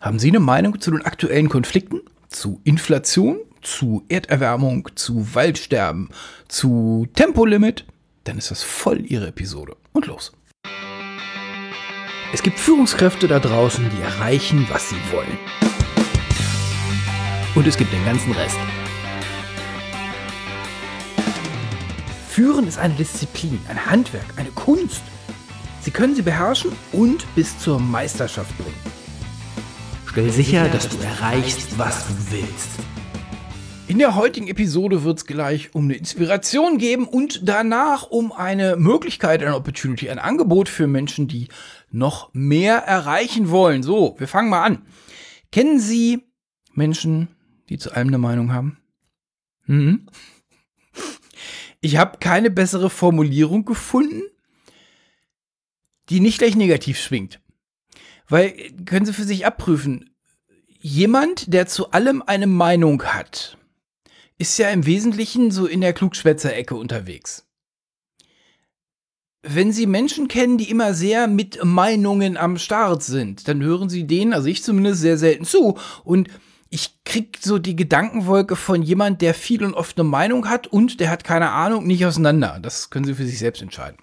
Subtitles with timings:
[0.00, 2.00] Haben Sie eine Meinung zu den aktuellen Konflikten?
[2.30, 3.38] Zu Inflation?
[3.60, 4.88] Zu Erderwärmung?
[4.94, 6.08] Zu Waldsterben?
[6.48, 7.84] Zu Tempolimit?
[8.24, 9.76] Dann ist das voll Ihre Episode.
[9.92, 10.32] Und los.
[12.32, 15.36] Es gibt Führungskräfte da draußen, die erreichen, was sie wollen.
[17.54, 18.56] Und es gibt den ganzen Rest.
[22.30, 25.02] Führen ist eine Disziplin, ein Handwerk, eine Kunst.
[25.82, 28.99] Sie können sie beherrschen und bis zur Meisterschaft bringen.
[30.10, 32.80] Stell sicher, dass du erreichst, was du willst.
[33.86, 38.74] In der heutigen Episode wird es gleich um eine Inspiration geben und danach um eine
[38.74, 41.46] Möglichkeit, eine Opportunity, ein Angebot für Menschen, die
[41.92, 43.84] noch mehr erreichen wollen.
[43.84, 44.82] So, wir fangen mal an.
[45.52, 46.24] Kennen Sie
[46.74, 47.28] Menschen,
[47.68, 48.78] die zu allem eine Meinung haben?
[49.66, 50.08] Hm?
[51.80, 54.22] Ich habe keine bessere Formulierung gefunden,
[56.08, 57.40] die nicht gleich negativ schwingt.
[58.30, 58.52] Weil,
[58.86, 60.09] können Sie für sich abprüfen,
[60.80, 63.56] jemand, der zu allem eine Meinung hat,
[64.38, 67.46] ist ja im Wesentlichen so in der Klugschwätzer-Ecke unterwegs.
[69.42, 74.06] Wenn Sie Menschen kennen, die immer sehr mit Meinungen am Start sind, dann hören Sie
[74.06, 75.78] denen, also ich zumindest, sehr selten zu.
[76.04, 76.28] Und
[76.68, 81.00] ich krieg so die Gedankenwolke von jemand, der viel und oft eine Meinung hat und
[81.00, 82.58] der hat keine Ahnung, nicht auseinander.
[82.60, 83.98] Das können Sie für sich selbst entscheiden.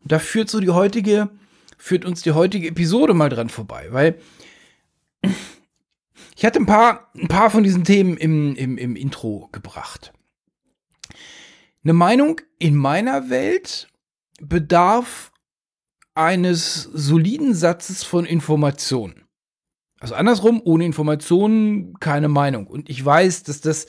[0.00, 1.30] Und da führt so die heutige,
[1.78, 4.18] führt uns die heutige Episode mal dran vorbei, weil
[6.36, 10.12] ich hatte ein paar, ein paar von diesen Themen im, im, im Intro gebracht.
[11.84, 13.88] Eine Meinung in meiner Welt
[14.40, 15.32] bedarf
[16.14, 19.24] eines soliden Satzes von Informationen.
[19.98, 22.66] Also andersrum, ohne Informationen keine Meinung.
[22.66, 23.86] Und ich weiß, dass das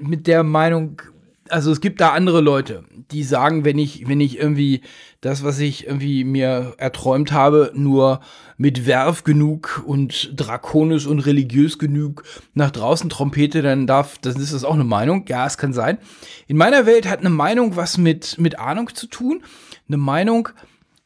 [0.00, 1.02] mit der Meinung,
[1.48, 4.80] also es gibt da andere Leute, die sagen, wenn ich, wenn ich irgendwie
[5.20, 8.20] das, was ich irgendwie mir erträumt habe, nur
[8.56, 14.52] mit Werf genug und drakonisch und religiös genug nach draußen trompete, dann darf, dann ist
[14.52, 15.24] das auch eine Meinung.
[15.28, 15.98] Ja, es kann sein.
[16.46, 19.42] In meiner Welt hat eine Meinung was mit, mit Ahnung zu tun.
[19.88, 20.48] Eine Meinung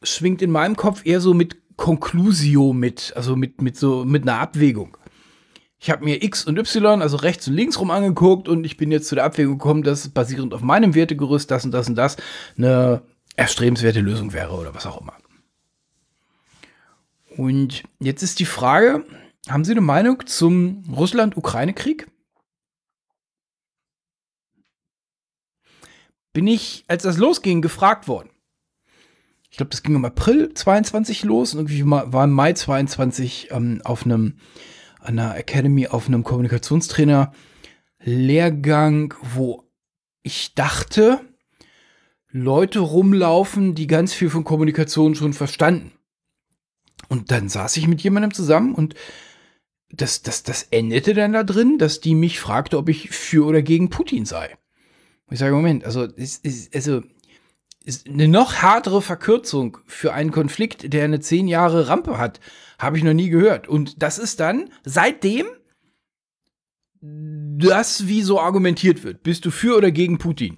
[0.03, 4.39] schwingt in meinem Kopf eher so mit Conclusio mit, also mit, mit so, mit einer
[4.39, 4.97] Abwägung.
[5.79, 8.91] Ich habe mir X und Y, also rechts und links rum angeguckt und ich bin
[8.91, 12.17] jetzt zu der Abwägung gekommen, dass basierend auf meinem Wertegerüst das und das und das
[12.57, 13.01] eine
[13.35, 15.13] erstrebenswerte Lösung wäre oder was auch immer.
[17.37, 19.05] Und jetzt ist die Frage,
[19.47, 22.07] haben Sie eine Meinung zum Russland-Ukraine-Krieg?
[26.33, 28.29] Bin ich, als das losging, gefragt worden
[29.49, 33.81] ich glaube, das ging im April 22 los und irgendwie war im Mai 22 ähm,
[33.83, 34.37] auf einem,
[34.99, 37.33] an einer Academy auf einem Kommunikationstrainer
[38.01, 39.63] Lehrgang, wo
[40.23, 41.21] ich dachte,
[42.31, 45.91] Leute rumlaufen, die ganz viel von Kommunikation schon verstanden.
[47.07, 48.95] Und dann saß ich mit jemandem zusammen und
[49.91, 53.63] das, das, das endete dann da drin, dass die mich fragte, ob ich für oder
[53.63, 54.55] gegen Putin sei.
[55.31, 57.01] Ich sage, Moment, also, ist, ist, also
[58.07, 62.39] eine noch härtere Verkürzung für einen Konflikt, der eine zehn Jahre Rampe hat,
[62.77, 63.67] habe ich noch nie gehört.
[63.67, 65.45] Und das ist dann seitdem
[67.01, 69.23] das, wie so argumentiert wird.
[69.23, 70.57] Bist du für oder gegen Putin?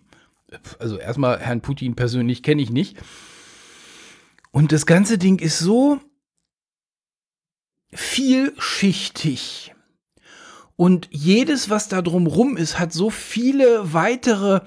[0.79, 2.97] Also erstmal Herrn Putin persönlich kenne ich nicht.
[4.51, 5.99] Und das ganze Ding ist so
[7.93, 9.73] vielschichtig.
[10.75, 14.61] Und jedes, was da drumrum ist, hat so viele weitere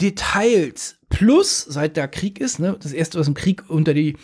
[0.00, 4.16] Details, Plus, seit der Krieg ist, ne, das erste, was im Krieg unter die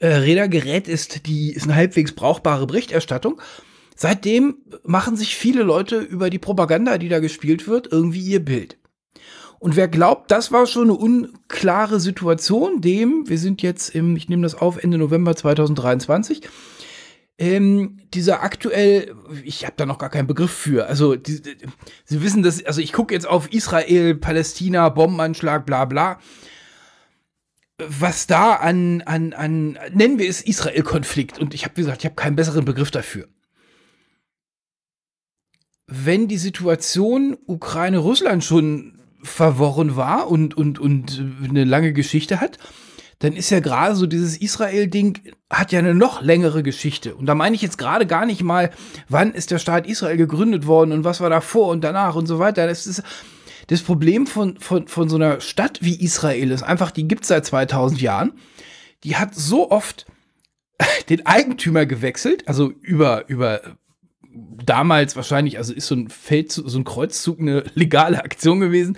[0.00, 3.40] äh, Räder gerät, ist die ist eine halbwegs brauchbare Berichterstattung.
[3.96, 8.78] Seitdem machen sich viele Leute über die Propaganda, die da gespielt wird, irgendwie ihr Bild.
[9.58, 14.28] Und wer glaubt, das war schon eine unklare Situation, dem, wir sind jetzt im, ich
[14.28, 16.42] nehme das auf, Ende November 2023,
[17.38, 20.86] ähm, dieser aktuell, ich habe da noch gar keinen Begriff für.
[20.86, 21.56] Also, die, die,
[22.04, 26.18] Sie wissen das, also ich gucke jetzt auf Israel, Palästina, Bombenanschlag, bla bla.
[27.78, 31.38] Was da an, an, an, nennen wir es Israel-Konflikt.
[31.38, 33.28] Und ich habe gesagt, ich habe keinen besseren Begriff dafür.
[35.86, 42.58] Wenn die Situation Ukraine-Russland schon verworren war und, und, und eine lange Geschichte hat,
[43.20, 45.20] dann ist ja gerade so dieses Israel-Ding
[45.50, 47.14] hat ja eine noch längere Geschichte.
[47.14, 48.70] Und da meine ich jetzt gerade gar nicht mal,
[49.08, 52.38] wann ist der Staat Israel gegründet worden und was war davor und danach und so
[52.38, 52.66] weiter.
[52.66, 53.02] Das ist
[53.66, 57.28] das Problem von, von, von so einer Stadt wie Israel ist einfach, die gibt es
[57.28, 58.32] seit 2000 Jahren.
[59.04, 60.06] Die hat so oft
[61.08, 63.60] den Eigentümer gewechselt, also über, über
[64.64, 68.96] damals wahrscheinlich, also ist so ein Feldzug, so ein Kreuzzug eine legale Aktion gewesen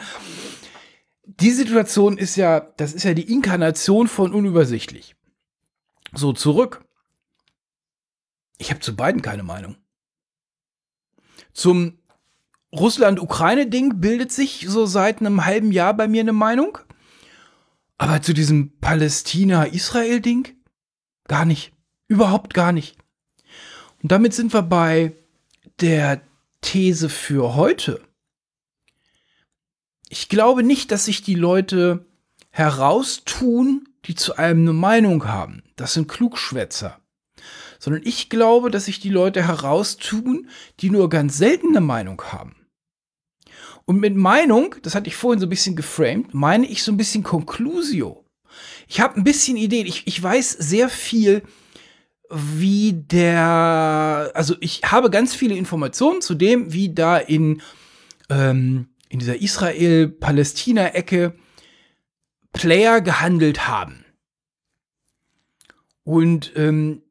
[1.38, 5.14] die Situation ist ja, das ist ja die Inkarnation von unübersichtlich.
[6.12, 6.84] So, zurück.
[8.58, 9.76] Ich habe zu beiden keine Meinung.
[11.52, 11.98] Zum
[12.72, 16.78] Russland-Ukraine-Ding bildet sich so seit einem halben Jahr bei mir eine Meinung.
[17.96, 20.48] Aber zu diesem Palästina-Israel-Ding
[21.28, 21.72] gar nicht.
[22.08, 22.96] Überhaupt gar nicht.
[24.02, 25.16] Und damit sind wir bei
[25.80, 26.22] der
[26.60, 28.00] These für heute.
[30.12, 32.04] Ich glaube nicht, dass sich die Leute
[32.50, 35.62] heraustun, die zu einem eine Meinung haben.
[35.76, 36.98] Das sind Klugschwätzer.
[37.78, 40.48] Sondern ich glaube, dass sich die Leute heraustun,
[40.80, 42.56] die nur ganz selten eine Meinung haben.
[43.84, 46.96] Und mit Meinung, das hatte ich vorhin so ein bisschen geframed, meine ich so ein
[46.96, 48.24] bisschen Conclusio.
[48.88, 49.86] Ich habe ein bisschen Ideen.
[49.86, 51.44] Ich, ich weiß sehr viel,
[52.28, 57.62] wie der, also ich habe ganz viele Informationen zu dem, wie da in,
[58.28, 61.34] ähm, in dieser Israel-Palästina-Ecke
[62.52, 64.04] Player gehandelt haben.
[66.04, 67.02] Und ähm,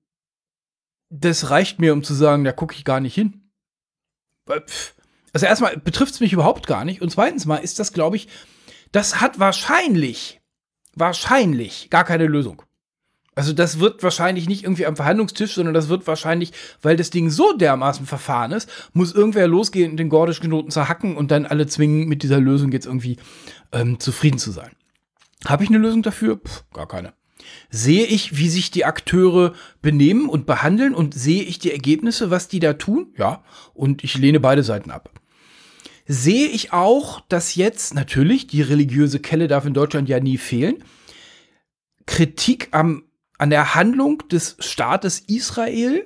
[1.09, 3.51] das reicht mir, um zu sagen, da gucke ich gar nicht hin.
[5.33, 7.01] Also erstmal betrifft es mich überhaupt gar nicht.
[7.01, 8.27] Und zweitens mal ist das, glaube ich,
[8.91, 10.41] das hat wahrscheinlich,
[10.95, 12.63] wahrscheinlich gar keine Lösung.
[13.39, 16.51] Also das wird wahrscheinlich nicht irgendwie am Verhandlungstisch, sondern das wird wahrscheinlich,
[16.81, 21.31] weil das Ding so dermaßen verfahren ist, muss irgendwer losgehen den gordischen Knoten zerhacken und
[21.31, 23.15] dann alle zwingen, mit dieser Lösung jetzt irgendwie
[23.71, 24.71] ähm, zufrieden zu sein.
[25.45, 26.35] Habe ich eine Lösung dafür?
[26.35, 27.13] Puh, gar keine.
[27.69, 32.49] Sehe ich, wie sich die Akteure benehmen und behandeln und sehe ich die Ergebnisse, was
[32.49, 33.13] die da tun?
[33.15, 33.45] Ja.
[33.73, 35.17] Und ich lehne beide Seiten ab.
[36.05, 40.83] Sehe ich auch, dass jetzt natürlich, die religiöse Kelle darf in Deutschland ja nie fehlen,
[42.05, 43.03] Kritik am,
[43.39, 46.05] an der Handlung des Staates Israel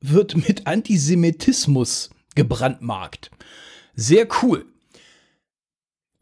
[0.00, 3.30] wird mit Antisemitismus gebrandmarkt.
[3.94, 4.66] Sehr cool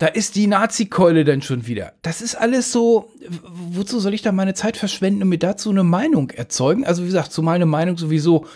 [0.01, 1.93] da ist die Nazi-Keule dann schon wieder.
[2.01, 3.13] Das ist alles so,
[3.45, 6.87] wozu soll ich da meine Zeit verschwenden und mir dazu eine Meinung erzeugen?
[6.87, 8.47] Also wie gesagt, zumal eine Meinung sowieso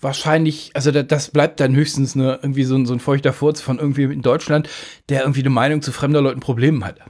[0.00, 4.04] wahrscheinlich, also das bleibt dann höchstens eine, irgendwie so, so ein feuchter Furz von irgendwie
[4.04, 4.68] in Deutschland,
[5.08, 7.00] der irgendwie eine Meinung zu fremder Leuten Problemen hat.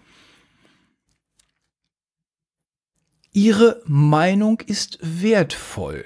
[3.33, 6.05] Ihre Meinung ist wertvoll.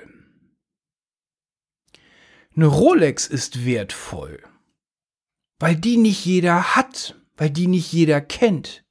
[2.55, 4.43] Eine Rolex ist wertvoll,
[5.59, 8.85] weil die nicht jeder hat weil die nicht jeder kennt.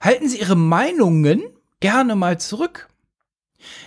[0.00, 1.42] Halten Sie Ihre Meinungen
[1.80, 2.88] gerne mal zurück.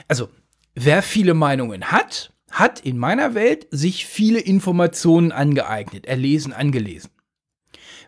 [0.08, 0.30] Also,
[0.74, 7.12] wer viele Meinungen hat, hat in meiner Welt sich viele Informationen angeeignet, erlesen, angelesen.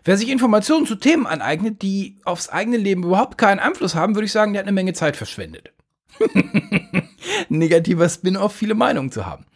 [0.04, 4.26] Wer sich Informationen zu Themen aneignet, die aufs eigene Leben überhaupt keinen Einfluss haben, würde
[4.26, 5.72] ich sagen, der hat eine Menge Zeit verschwendet.
[7.48, 9.46] Negativer Spin-off, viele Meinungen zu haben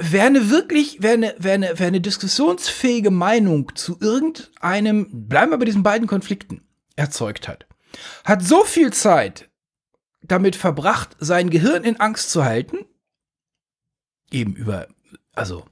[0.00, 5.58] wer eine wirklich, wer eine, wer, eine, wer eine diskussionsfähige Meinung zu irgendeinem, bleiben wir
[5.58, 6.62] bei diesen beiden Konflikten,
[6.96, 7.66] erzeugt hat,
[8.24, 9.50] hat so viel Zeit
[10.22, 12.78] damit verbracht, sein Gehirn in Angst zu halten,
[14.30, 14.88] eben über,
[15.32, 15.66] also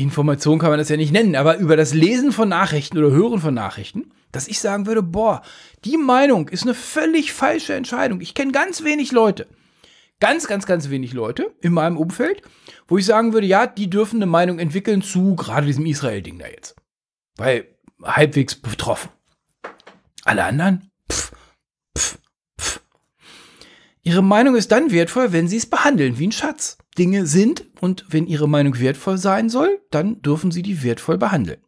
[0.00, 3.40] Information kann man das ja nicht nennen, aber über das Lesen von Nachrichten oder Hören
[3.40, 5.42] von Nachrichten, dass ich sagen würde, boah,
[5.84, 8.20] die Meinung ist eine völlig falsche Entscheidung.
[8.20, 9.46] Ich kenne ganz wenig Leute,
[10.20, 12.42] ganz, ganz, ganz wenig Leute in meinem Umfeld,
[12.88, 16.46] wo ich sagen würde, ja, die dürfen eine Meinung entwickeln zu gerade diesem Israel-Ding da
[16.46, 16.76] jetzt.
[17.36, 17.66] Weil
[18.02, 19.10] halbwegs betroffen.
[20.24, 20.90] Alle anderen?
[21.10, 21.32] Pff,
[21.96, 22.18] pff.
[24.10, 26.78] Ihre Meinung ist dann wertvoll, wenn sie es behandeln wie ein Schatz.
[26.98, 31.60] Dinge sind und wenn ihre Meinung wertvoll sein soll, dann dürfen sie die wertvoll behandeln.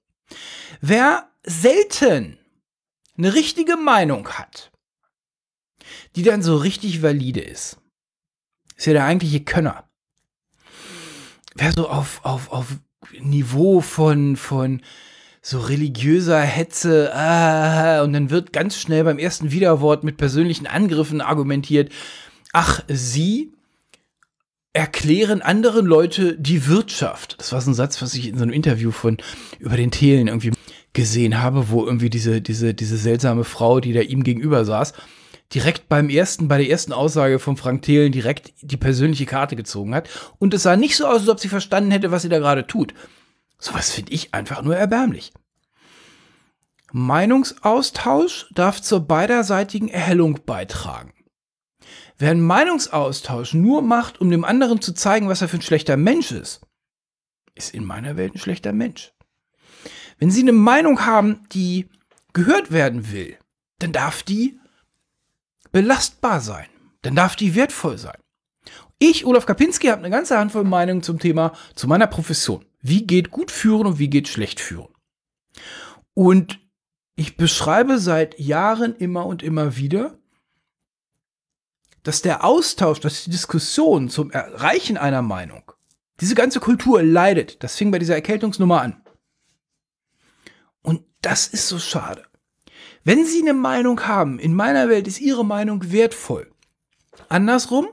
[0.80, 2.40] Wer selten
[3.16, 4.72] eine richtige Meinung hat,
[6.16, 7.78] die dann so richtig valide ist,
[8.76, 9.88] ist ja der eigentliche Könner.
[11.54, 12.76] Wer so auf, auf, auf
[13.20, 14.82] Niveau von, von
[15.42, 21.20] so religiöser Hetze, ah, und dann wird ganz schnell beim ersten Widerwort mit persönlichen Angriffen
[21.20, 21.92] argumentiert,
[22.52, 23.52] ach, sie
[24.72, 27.36] erklären anderen Leute die Wirtschaft.
[27.38, 29.18] Das war so ein Satz, was ich in so einem Interview von
[29.58, 30.52] über den Thelen irgendwie
[30.94, 34.94] gesehen habe, wo irgendwie diese, diese, diese seltsame Frau, die da ihm gegenüber saß,
[35.54, 39.94] direkt beim ersten, bei der ersten Aussage von Frank Thelen direkt die persönliche Karte gezogen
[39.94, 40.08] hat.
[40.38, 42.66] Und es sah nicht so aus, als ob sie verstanden hätte, was sie da gerade
[42.66, 42.94] tut.
[43.58, 45.32] Sowas finde ich einfach nur erbärmlich.
[46.92, 51.12] Meinungsaustausch darf zur beiderseitigen Erhellung beitragen.
[52.22, 55.96] Wer einen Meinungsaustausch nur macht, um dem anderen zu zeigen, was er für ein schlechter
[55.96, 56.60] Mensch ist,
[57.56, 59.12] ist in meiner Welt ein schlechter Mensch.
[60.20, 61.88] Wenn Sie eine Meinung haben, die
[62.32, 63.36] gehört werden will,
[63.80, 64.60] dann darf die
[65.72, 66.68] belastbar sein.
[67.00, 68.20] Dann darf die wertvoll sein.
[69.00, 72.64] Ich, Olaf Kapinski, habe eine ganze Handvoll Meinungen zum Thema, zu meiner Profession.
[72.80, 74.94] Wie geht gut führen und wie geht schlecht führen?
[76.14, 76.60] Und
[77.16, 80.21] ich beschreibe seit Jahren immer und immer wieder,
[82.02, 85.72] dass der Austausch, dass die Diskussion zum Erreichen einer Meinung,
[86.20, 87.62] diese ganze Kultur leidet.
[87.62, 89.02] Das fing bei dieser Erkältungsnummer an.
[90.82, 92.24] Und das ist so schade.
[93.04, 96.50] Wenn Sie eine Meinung haben, in meiner Welt ist Ihre Meinung wertvoll.
[97.28, 97.88] Andersrum,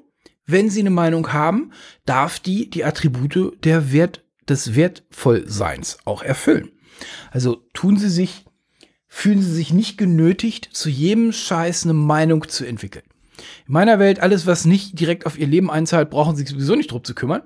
[0.46, 1.72] wenn Sie eine Meinung haben,
[2.06, 6.72] darf die die Attribute der Wert, des Wertvollseins auch erfüllen.
[7.32, 8.46] Also tun Sie sich,
[9.08, 13.06] fühlen Sie sich nicht genötigt, zu jedem Scheiß eine Meinung zu entwickeln.
[13.68, 16.76] In meiner Welt, alles, was nicht direkt auf Ihr Leben einzahlt, brauchen Sie sich sowieso
[16.76, 17.42] nicht drum zu kümmern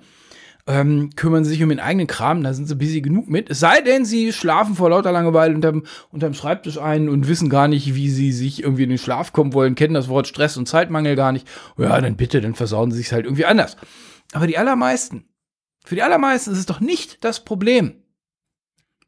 [0.65, 3.49] ähm, kümmern sie sich um ihren eigenen Kram, da sind sie busy genug mit.
[3.49, 7.67] Es sei denn, sie schlafen vor lauter Langeweile unterm, unterm Schreibtisch ein und wissen gar
[7.67, 10.67] nicht, wie sie sich irgendwie in den Schlaf kommen wollen, kennen das Wort Stress und
[10.67, 11.47] Zeitmangel gar nicht.
[11.77, 13.75] Ja, dann bitte, dann versauen sie sich halt irgendwie anders.
[14.31, 15.25] Aber die allermeisten,
[15.83, 18.02] für die allermeisten ist es doch nicht das Problem,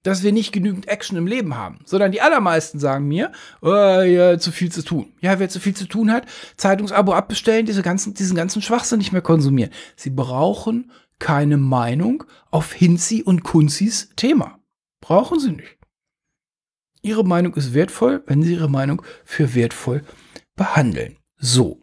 [0.05, 3.31] dass wir nicht genügend Action im Leben haben, sondern die allermeisten sagen mir,
[3.61, 5.11] oh, ja, zu viel zu tun.
[5.19, 9.13] Ja, wer zu viel zu tun hat, Zeitungsabo abbestellen, diese ganzen, diesen ganzen Schwachsinn nicht
[9.13, 9.71] mehr konsumieren.
[9.95, 14.59] Sie brauchen keine Meinung auf Hinzi und Kunzis Thema.
[15.01, 15.77] Brauchen sie nicht.
[17.01, 20.03] Ihre Meinung ist wertvoll, wenn sie ihre Meinung für wertvoll
[20.55, 21.17] behandeln.
[21.37, 21.81] So.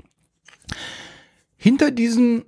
[1.57, 2.45] Hinter diesem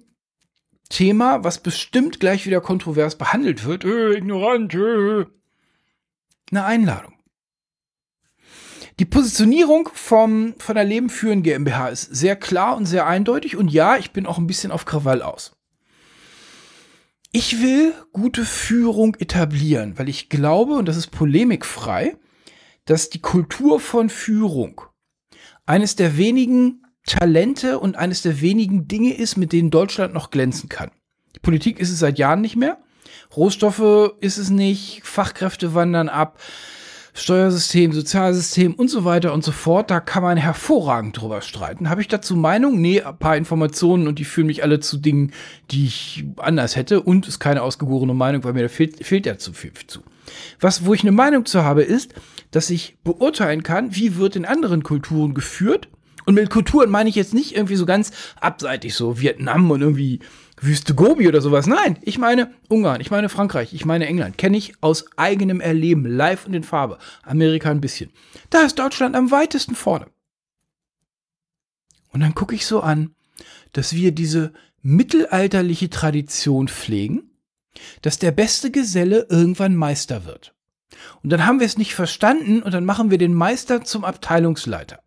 [0.88, 5.24] Thema, was bestimmt gleich wieder kontrovers behandelt wird, äh, ignorant, äh,
[6.50, 7.14] eine Einladung.
[9.00, 13.68] Die Positionierung vom, von der Leben führen GmbH ist sehr klar und sehr eindeutig und
[13.72, 15.56] ja, ich bin auch ein bisschen auf Krawall aus.
[17.32, 22.16] Ich will gute Führung etablieren, weil ich glaube, und das ist polemikfrei,
[22.84, 24.82] dass die Kultur von Führung
[25.66, 30.68] eines der wenigen Talente und eines der wenigen Dinge ist, mit denen Deutschland noch glänzen
[30.68, 30.92] kann.
[31.34, 32.78] Die Politik ist es seit Jahren nicht mehr.
[33.36, 35.02] Rohstoffe ist es nicht.
[35.04, 36.38] Fachkräfte wandern ab.
[37.16, 39.88] Steuersystem, Sozialsystem und so weiter und so fort.
[39.88, 41.88] Da kann man hervorragend drüber streiten.
[41.88, 42.80] Habe ich dazu Meinung?
[42.80, 45.32] Nee, ein paar Informationen und die führen mich alle zu Dingen,
[45.70, 49.38] die ich anders hätte und ist keine ausgegorene Meinung, weil mir da fehlt, fehlt ja
[49.38, 50.00] zu viel zu.
[50.58, 52.14] Was, wo ich eine Meinung zu habe, ist,
[52.50, 55.88] dass ich beurteilen kann, wie wird in anderen Kulturen geführt.
[56.26, 58.10] Und mit Kulturen meine ich jetzt nicht irgendwie so ganz
[58.40, 60.20] abseitig, so Vietnam und irgendwie
[60.64, 61.66] Wüste Gobi oder sowas.
[61.66, 64.38] Nein, ich meine Ungarn, ich meine Frankreich, ich meine England.
[64.38, 66.98] Kenne ich aus eigenem Erleben, live und in Farbe.
[67.22, 68.10] Amerika ein bisschen.
[68.50, 70.06] Da ist Deutschland am weitesten vorne.
[72.12, 73.14] Und dann gucke ich so an,
[73.72, 74.52] dass wir diese
[74.82, 77.30] mittelalterliche Tradition pflegen,
[78.02, 80.54] dass der beste Geselle irgendwann Meister wird.
[81.22, 85.03] Und dann haben wir es nicht verstanden und dann machen wir den Meister zum Abteilungsleiter.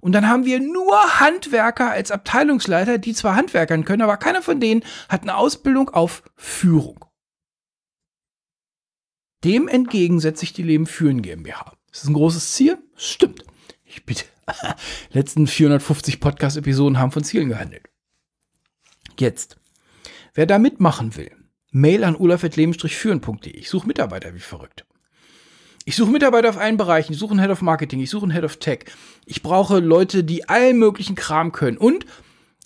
[0.00, 4.60] Und dann haben wir nur Handwerker als Abteilungsleiter, die zwar Handwerkern können, aber keiner von
[4.60, 7.04] denen hat eine Ausbildung auf Führung.
[9.44, 11.72] Dem entgegen setze ich die Leben führen GmbH.
[11.92, 12.78] Ist das ein großes Ziel?
[12.96, 13.44] Stimmt.
[13.84, 14.24] Ich bitte.
[15.10, 17.88] Letzten 450 Podcast-Episoden haben von Zielen gehandelt.
[19.18, 19.58] Jetzt.
[20.34, 21.34] Wer da mitmachen will,
[21.70, 23.52] Mail an olaf.leben-führen.de.
[23.52, 24.87] Ich suche Mitarbeiter wie verrückt.
[25.88, 27.14] Ich suche Mitarbeiter auf allen Bereichen.
[27.14, 28.00] Ich suche einen Head of Marketing.
[28.00, 28.80] Ich suche einen Head of Tech.
[29.24, 31.78] Ich brauche Leute, die allen möglichen Kram können.
[31.78, 32.04] Und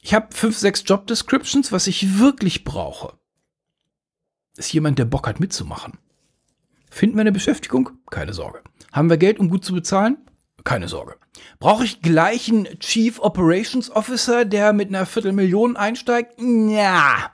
[0.00, 1.70] ich habe fünf, sechs Job Descriptions.
[1.70, 3.12] Was ich wirklich brauche,
[4.56, 5.98] ist jemand, der Bock hat mitzumachen.
[6.90, 7.90] Finden wir eine Beschäftigung?
[8.10, 8.60] Keine Sorge.
[8.90, 10.16] Haben wir Geld, um gut zu bezahlen?
[10.64, 11.14] Keine Sorge.
[11.60, 16.40] Brauche ich gleich einen Chief Operations Officer, der mit einer Viertelmillion einsteigt?
[16.40, 17.30] Ja.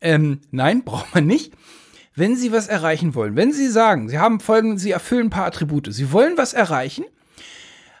[0.00, 1.52] Ähm, nein, braucht man nicht
[2.14, 5.46] wenn Sie was erreichen wollen, wenn Sie sagen, Sie haben folgende, Sie erfüllen ein paar
[5.46, 7.04] Attribute, Sie wollen was erreichen,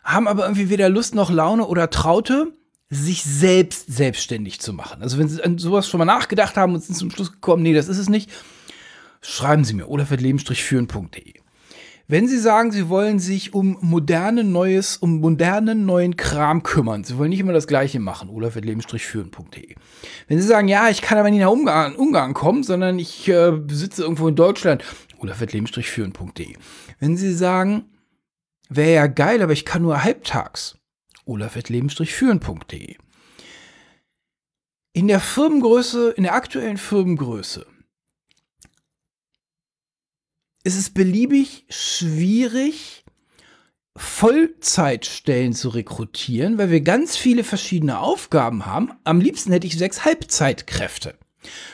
[0.04, 2.52] haben aber irgendwie weder Lust noch Laune oder Traute,
[2.90, 5.02] sich selbst selbstständig zu machen.
[5.02, 7.72] Also wenn Sie an sowas schon mal nachgedacht haben und sind zum Schluss gekommen, nee,
[7.72, 8.30] das ist es nicht,
[9.22, 11.41] schreiben Sie mir olafleben-führen.de.
[12.12, 17.16] Wenn Sie sagen, Sie wollen sich um moderne neues, um modernen neuen Kram kümmern, Sie
[17.16, 19.74] wollen nicht immer das Gleiche machen, olaf.leben-führen.de.
[20.28, 23.58] Wenn Sie sagen, ja, ich kann aber nicht nach Ungarn, Ungarn kommen, sondern ich äh,
[23.68, 24.84] sitze irgendwo in Deutschland,
[25.20, 26.54] olaf.leben-führen.de.
[26.98, 27.84] Wenn Sie sagen,
[28.68, 30.76] wäre ja geil, aber ich kann nur halbtags,
[31.24, 32.96] olaf.leben-führen.de.
[34.92, 37.64] In der Firmengröße, in der aktuellen Firmengröße
[40.64, 43.04] ist es beliebig schwierig,
[43.94, 48.92] Vollzeitstellen zu rekrutieren, weil wir ganz viele verschiedene Aufgaben haben.
[49.04, 51.14] Am liebsten hätte ich sechs Halbzeitkräfte.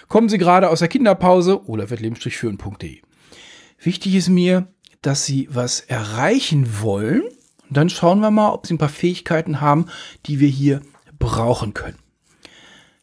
[0.08, 3.02] Kommen Sie gerade aus der Kinderpause oder wirtleben-führen.de.
[3.80, 4.66] Wichtig ist mir,
[5.02, 7.22] dass Sie was erreichen wollen.
[7.22, 9.86] Und dann schauen wir mal, ob Sie ein paar Fähigkeiten haben,
[10.26, 10.80] die wir hier
[11.18, 11.98] brauchen können.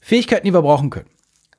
[0.01, 1.09] Fähigkeiten, die wir brauchen können.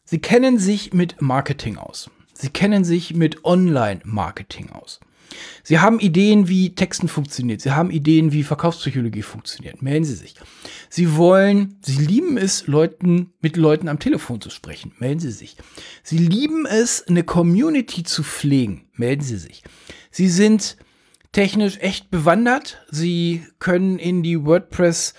[0.04, 2.10] Sie kennen sich mit Marketing aus.
[2.38, 5.00] Sie kennen sich mit Online-Marketing aus.
[5.62, 7.60] Sie haben Ideen, wie Texten funktioniert.
[7.60, 9.82] Sie haben Ideen, wie Verkaufspsychologie funktioniert.
[9.82, 10.34] Melden Sie sich.
[10.88, 14.92] Sie wollen, Sie lieben es, Leuten, mit Leuten am Telefon zu sprechen.
[14.98, 15.56] Melden Sie sich.
[16.02, 18.86] Sie lieben es, eine Community zu pflegen.
[18.94, 19.64] Melden Sie sich.
[20.10, 20.76] Sie sind
[21.32, 22.84] technisch echt bewandert.
[22.90, 25.14] Sie können in die WordPress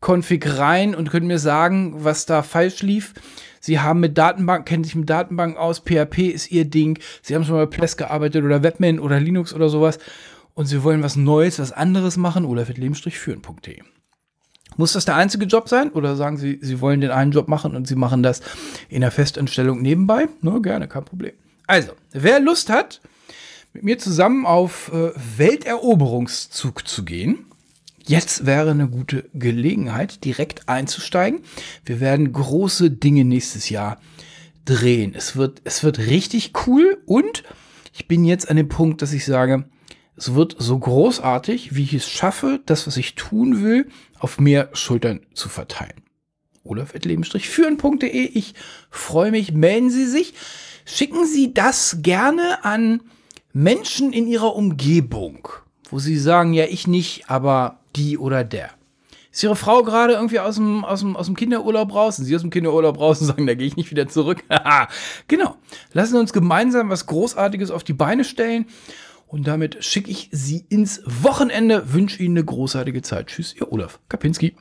[0.00, 3.14] Config rein und können mir sagen, was da falsch lief.
[3.60, 6.98] Sie haben mit Datenbanken, kennen sich mit Datenbanken aus, PHP ist ihr Ding.
[7.22, 9.98] Sie haben schon mal Ples gearbeitet oder Webman oder Linux oder sowas.
[10.54, 12.44] Und sie wollen was Neues, was anderes machen.
[12.44, 13.82] Oder wird leben-führen.de.
[14.76, 15.90] Muss das der einzige Job sein?
[15.90, 18.40] Oder sagen Sie, Sie wollen den einen Job machen und Sie machen das
[18.88, 20.28] in der Festanstellung nebenbei?
[20.40, 21.32] Nur gerne, kein Problem.
[21.66, 23.00] Also, wer Lust hat,
[23.72, 27.46] mit mir zusammen auf äh, Welteroberungszug zu gehen,
[28.10, 31.42] Jetzt wäre eine gute Gelegenheit, direkt einzusteigen.
[31.84, 34.00] Wir werden große Dinge nächstes Jahr
[34.64, 35.14] drehen.
[35.14, 37.44] Es wird, es wird richtig cool und
[37.92, 39.68] ich bin jetzt an dem Punkt, dass ich sage,
[40.16, 43.86] es wird so großartig, wie ich es schaffe, das, was ich tun will,
[44.18, 46.02] auf mehr Schultern zu verteilen.
[46.64, 48.24] Olaf.leben-führen.de.
[48.24, 48.54] Ich
[48.90, 49.52] freue mich.
[49.52, 50.34] Melden Sie sich.
[50.84, 53.02] Schicken Sie das gerne an
[53.52, 55.48] Menschen in Ihrer Umgebung,
[55.88, 58.70] wo Sie sagen, ja, ich nicht, aber die oder der.
[59.32, 62.16] Ist Ihre Frau gerade irgendwie aus dem, aus, dem, aus dem Kinderurlaub raus?
[62.16, 64.42] Sind Sie aus dem Kinderurlaub raus und sagen, da gehe ich nicht wieder zurück?
[65.28, 65.56] genau.
[65.92, 68.66] Lassen wir uns gemeinsam was Großartiges auf die Beine stellen.
[69.28, 71.92] Und damit schicke ich Sie ins Wochenende.
[71.92, 73.28] Wünsche Ihnen eine großartige Zeit.
[73.28, 74.56] Tschüss, Ihr Olaf Kapinski.